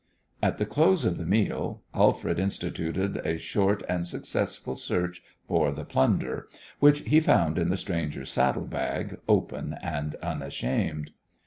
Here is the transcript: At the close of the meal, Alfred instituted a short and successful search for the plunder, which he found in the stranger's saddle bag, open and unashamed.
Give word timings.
At 0.41 0.57
the 0.57 0.65
close 0.65 1.05
of 1.05 1.19
the 1.19 1.27
meal, 1.27 1.83
Alfred 1.93 2.39
instituted 2.39 3.17
a 3.17 3.37
short 3.37 3.83
and 3.87 4.07
successful 4.07 4.75
search 4.75 5.21
for 5.47 5.71
the 5.71 5.85
plunder, 5.85 6.47
which 6.79 7.01
he 7.01 7.19
found 7.19 7.59
in 7.59 7.69
the 7.69 7.77
stranger's 7.77 8.31
saddle 8.31 8.65
bag, 8.65 9.19
open 9.29 9.77
and 9.79 10.15
unashamed. 10.15 11.11